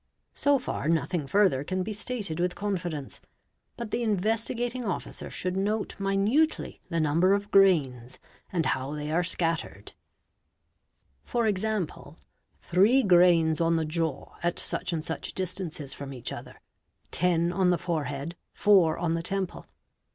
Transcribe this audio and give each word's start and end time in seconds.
| 0.17 0.33
So 0.33 0.57
far 0.57 0.89
nothing 0.89 1.27
further 1.27 1.63
can 1.63 1.83
be 1.83 1.93
stated 1.93 2.39
with 2.39 2.55
confidence, 2.55 3.21
but 3.77 3.91
the 3.91 4.01
Investi 4.01 4.57
gating 4.57 4.83
Officer 4.83 5.29
should 5.29 5.55
note 5.55 5.95
minutely 5.99 6.81
the 6.89 6.99
number 6.99 7.33
of 7.35 7.51
grains 7.51 8.17
and 8.51 8.65
how 8.65 8.95
they 8.95 9.11
~ 9.11 9.11
are 9.11 9.23
scattered; 9.23 9.91
e.g., 9.91 11.61
three 12.63 13.03
grains 13.03 13.61
on 13.61 13.75
the 13.75 13.85
jaw 13.85 14.31
at 14.41 14.57
such 14.57 14.91
and 14.91 15.05
such 15.05 15.33
distances— 15.35 15.93
from 15.93 16.13
each 16.13 16.33
other, 16.33 16.61
ten 17.11 17.51
on 17.53 17.69
the 17.69 17.77
forehead, 17.77 18.35
four 18.55 18.97
on 18.97 19.13
the 19.13 19.21
temple. 19.21 19.67